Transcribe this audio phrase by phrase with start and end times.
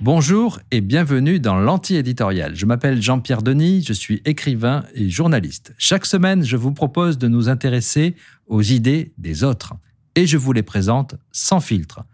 [0.00, 2.54] Bonjour et bienvenue dans l'anti-éditorial.
[2.54, 5.74] Je m'appelle Jean-Pierre Denis, je suis écrivain et journaliste.
[5.78, 8.14] Chaque semaine, je vous propose de nous intéresser
[8.46, 9.74] aux idées des autres
[10.14, 12.04] et je vous les présente sans filtre.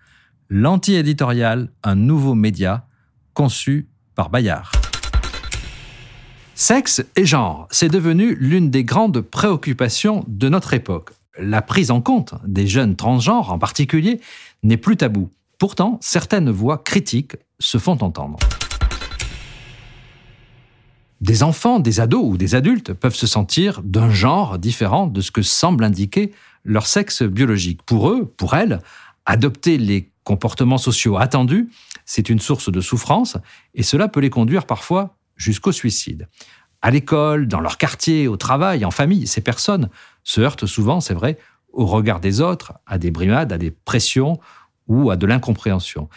[0.48, 2.86] L'anti-éditorial, un nouveau média
[3.34, 4.70] conçu par Bayard.
[6.54, 11.10] Sexe et genre, c'est devenu l'une des grandes préoccupations de notre époque.
[11.38, 14.20] La prise en compte des jeunes transgenres en particulier
[14.62, 15.30] n'est plus tabou.
[15.58, 18.38] Pourtant, certaines voix critiques se font entendre.
[21.20, 25.30] Des enfants, des ados ou des adultes peuvent se sentir d'un genre différent de ce
[25.30, 26.32] que semble indiquer
[26.64, 27.82] leur sexe biologique.
[27.82, 28.80] Pour eux, pour elles,
[29.26, 31.70] adopter les comportements sociaux attendus,
[32.06, 33.36] c'est une source de souffrance
[33.74, 36.26] et cela peut les conduire parfois jusqu'au suicide.
[36.82, 39.90] À l'école, dans leur quartier, au travail, en famille, ces personnes
[40.24, 41.38] se heurtent souvent, c'est vrai,
[41.72, 44.38] au regard des autres, à des brimades, à des pressions
[44.88, 46.08] ou à de l'incompréhension.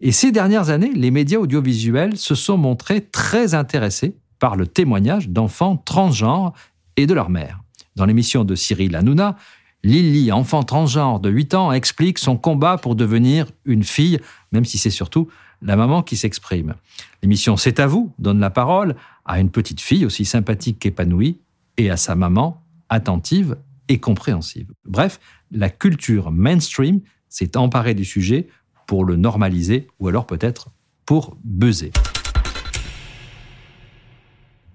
[0.00, 5.28] Et ces dernières années, les médias audiovisuels se sont montrés très intéressés par le témoignage
[5.28, 6.52] d'enfants transgenres
[6.96, 7.60] et de leur mère.
[7.96, 9.36] Dans l'émission de Cyril Hanouna,
[9.84, 14.18] Lily, enfant transgenre de 8 ans, explique son combat pour devenir une fille,
[14.50, 15.28] même si c'est surtout
[15.60, 16.74] la maman qui s'exprime.
[17.22, 21.38] L'émission C'est à vous donne la parole à une petite fille aussi sympathique qu'épanouie
[21.76, 22.63] et à sa maman
[22.94, 23.56] attentive
[23.88, 24.72] et compréhensive.
[24.86, 28.48] Bref, la culture mainstream s'est emparée du sujet
[28.86, 30.70] pour le normaliser ou alors peut-être
[31.04, 31.92] pour buzzer.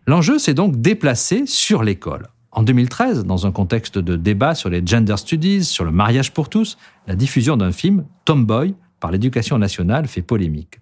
[0.06, 2.28] L'enjeu s'est donc déplacé sur l'école.
[2.52, 6.50] En 2013, dans un contexte de débat sur les gender studies, sur le mariage pour
[6.50, 10.80] tous, la diffusion d'un film, Tomboy, par l'éducation nationale fait polémique.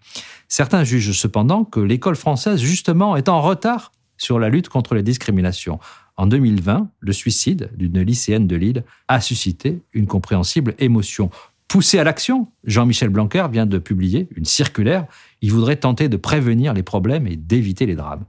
[0.48, 5.04] Certains jugent cependant que l'école française, justement, est en retard sur la lutte contre les
[5.04, 5.80] discriminations.
[6.18, 11.30] En 2020, le suicide d'une lycéenne de Lille a suscité une compréhensible émotion.
[11.68, 15.06] Poussé à l'action, Jean-Michel Blanquer vient de publier une circulaire.
[15.42, 18.24] Il voudrait tenter de prévenir les problèmes et d'éviter les drames.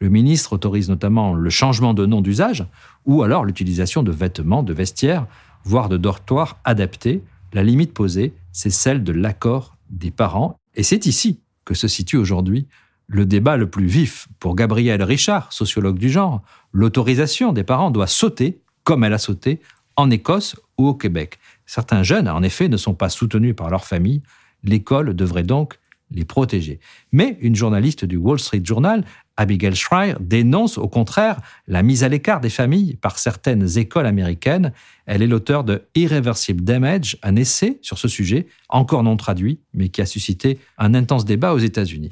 [0.00, 2.66] Le ministre autorise notamment le changement de nom d'usage
[3.06, 5.26] ou alors l'utilisation de vêtements, de vestiaires,
[5.64, 7.22] voire de dortoirs adaptés.
[7.52, 10.58] La limite posée, c'est celle de l'accord des parents.
[10.74, 12.66] Et c'est ici que se situe aujourd'hui
[13.08, 14.28] le débat le plus vif.
[14.38, 16.42] Pour Gabrielle Richard, sociologue du genre,
[16.72, 19.60] l'autorisation des parents doit sauter, comme elle a sauté,
[19.96, 21.38] en Écosse ou au Québec.
[21.66, 24.22] Certains jeunes, en effet, ne sont pas soutenus par leur famille.
[24.62, 25.78] L'école devrait donc
[26.10, 26.80] les protéger.
[27.12, 29.04] Mais une journaliste du Wall Street Journal,
[29.36, 34.72] Abigail Schreier, dénonce au contraire la mise à l'écart des familles par certaines écoles américaines.
[35.06, 39.88] Elle est l'auteur de Irreversible Damage, un essai sur ce sujet, encore non traduit, mais
[39.90, 42.10] qui a suscité un intense débat aux États-Unis.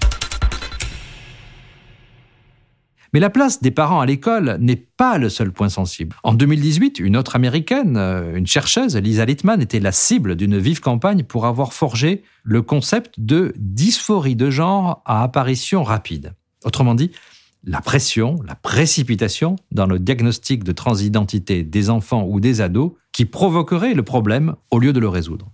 [3.13, 6.17] Mais la place des parents à l'école n'est pas le seul point sensible.
[6.23, 10.81] En 2018, une autre américaine, euh, une chercheuse, Lisa Littman, était la cible d'une vive
[10.81, 16.35] campagne pour avoir forgé le concept de dysphorie de genre à apparition rapide.
[16.65, 17.11] Autrement dit,
[17.65, 23.25] la pression, la précipitation dans le diagnostic de transidentité des enfants ou des ados qui
[23.25, 25.51] provoquerait le problème au lieu de le résoudre.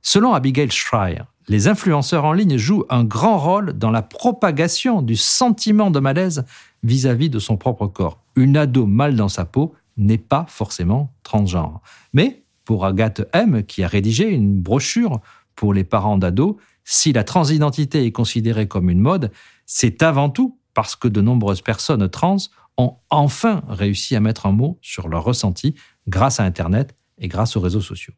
[0.00, 5.16] Selon Abigail Schreier, les influenceurs en ligne jouent un grand rôle dans la propagation du
[5.16, 6.44] sentiment de malaise
[6.82, 8.20] vis-à-vis de son propre corps.
[8.36, 11.80] Une ado mal dans sa peau n'est pas forcément transgenre.
[12.12, 15.20] Mais pour Agathe M, qui a rédigé une brochure
[15.56, 19.30] pour les parents d'ados, si la transidentité est considérée comme une mode,
[19.66, 22.36] c'est avant tout parce que de nombreuses personnes trans
[22.76, 25.74] ont enfin réussi à mettre un mot sur leur ressenti
[26.06, 28.14] grâce à Internet et grâce aux réseaux sociaux.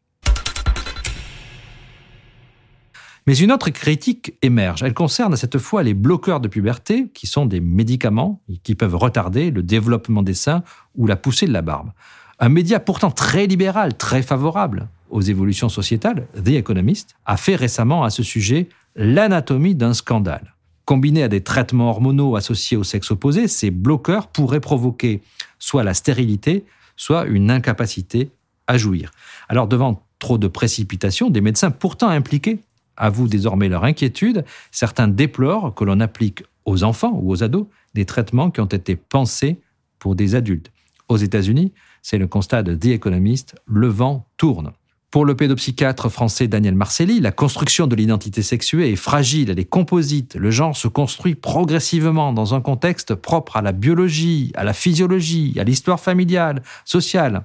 [3.27, 4.81] Mais une autre critique émerge.
[4.81, 9.51] Elle concerne cette fois les bloqueurs de puberté, qui sont des médicaments qui peuvent retarder
[9.51, 10.63] le développement des seins
[10.95, 11.91] ou la poussée de la barbe.
[12.39, 18.03] Un média pourtant très libéral, très favorable aux évolutions sociétales, The Economist, a fait récemment
[18.03, 20.55] à ce sujet l'anatomie d'un scandale.
[20.85, 25.21] Combinés à des traitements hormonaux associés au sexe opposé, ces bloqueurs pourraient provoquer
[25.59, 26.65] soit la stérilité,
[26.95, 28.31] soit une incapacité
[28.65, 29.11] à jouir.
[29.47, 32.59] Alors devant trop de précipitation, des médecins pourtant impliqués
[32.97, 34.45] avouent désormais leur inquiétude.
[34.71, 38.95] Certains déplorent que l'on applique aux enfants ou aux ados des traitements qui ont été
[38.95, 39.59] pensés
[39.99, 40.71] pour des adultes.
[41.09, 44.71] Aux États-Unis, c'est le constat de The Economist, le vent tourne.
[45.11, 49.65] Pour le pédopsychiatre français Daniel Marcelli, la construction de l'identité sexuée est fragile, elle est
[49.65, 50.35] composite.
[50.35, 55.53] Le genre se construit progressivement dans un contexte propre à la biologie, à la physiologie,
[55.59, 57.43] à l'histoire familiale, sociale.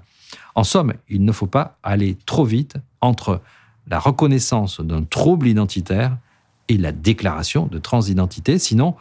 [0.55, 3.41] En somme, il ne faut pas aller trop vite entre
[3.89, 6.17] la reconnaissance d'un trouble identitaire
[6.69, 8.59] et la déclaration de transidentité.
[8.59, 8.97] Sinon,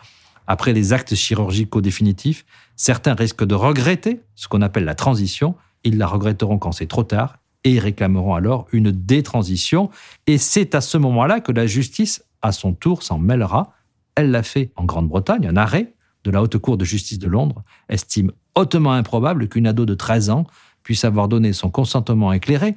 [0.48, 2.46] après les actes chirurgicaux définitifs,
[2.76, 5.56] certains risquent de regretter ce qu'on appelle la transition.
[5.84, 9.90] Ils la regretteront quand c'est trop tard et réclameront alors une détransition.
[10.28, 13.74] Et c'est à ce moment-là que la justice, à son tour, s'en mêlera.
[14.14, 15.48] Elle l'a fait en Grande-Bretagne.
[15.48, 15.94] Un arrêt
[16.24, 20.30] de la Haute Cour de justice de Londres estime hautement improbable qu'une ado de 13
[20.30, 20.46] ans
[20.84, 22.76] puisse avoir donné son consentement éclairé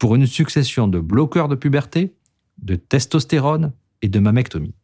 [0.00, 2.14] pour une succession de bloqueurs de puberté,
[2.60, 4.74] de testostérone et de mammectomie.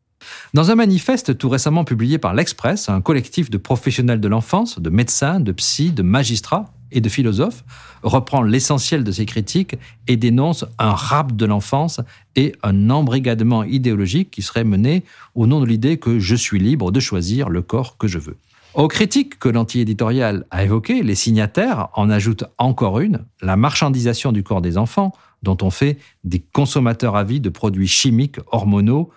[0.55, 4.91] Dans un manifeste tout récemment publié par l'Express, un collectif de professionnels de l'enfance, de
[4.91, 7.65] médecins, de psy, de magistrats et de philosophes
[8.03, 9.77] reprend l'essentiel de ces critiques
[10.07, 12.01] et dénonce un rap de l'enfance
[12.37, 15.03] et un embrigadement idéologique qui serait mené
[15.35, 18.37] au nom de l'idée que je suis libre de choisir le corps que je veux.
[18.77, 24.43] Aux critiques que l'anti-éditorial a évoquées, les signataires en ajoutent encore une, la marchandisation du
[24.43, 25.13] corps des enfants,
[25.43, 29.11] dont on fait des consommateurs à vie de produits chimiques, hormonaux,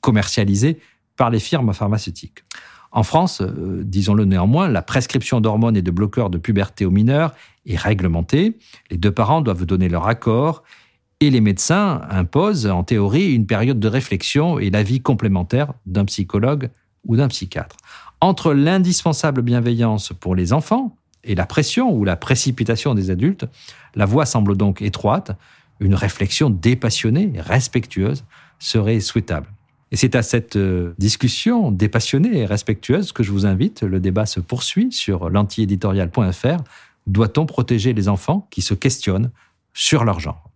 [0.00, 0.80] commercialisés
[1.16, 2.42] par les firmes pharmaceutiques.
[2.90, 7.32] En France, euh, disons-le néanmoins, la prescription d'hormones et de bloqueurs de puberté aux mineurs
[7.64, 8.58] est réglementée.
[8.90, 10.64] Les deux parents doivent donner leur accord
[11.20, 16.70] et les médecins imposent en théorie une période de réflexion et l'avis complémentaire d'un psychologue
[17.06, 17.76] ou d'un psychiatre.
[18.20, 23.46] Entre l'indispensable bienveillance pour les enfants et la pression ou la précipitation des adultes,
[23.94, 25.32] la voie semble donc étroite.
[25.80, 28.24] Une réflexion dépassionnée, respectueuse,
[28.58, 29.48] serait souhaitable.
[29.92, 33.82] Et c'est à cette euh, discussion dépassionnée et respectueuse que je vous invite.
[33.82, 36.62] Le débat se poursuit sur l'antiéditorial.fr.
[37.06, 39.30] Doit-on protéger les enfants qui se questionnent
[39.74, 40.50] sur leur genre?